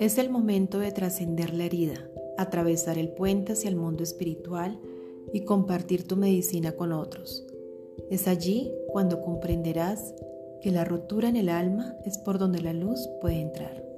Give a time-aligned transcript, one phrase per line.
[0.00, 4.80] Es el momento de trascender la herida, atravesar el puente hacia el mundo espiritual
[5.32, 7.46] y compartir tu medicina con otros.
[8.10, 10.14] Es allí cuando comprenderás
[10.60, 13.93] que la rotura en el alma es por donde la luz puede entrar.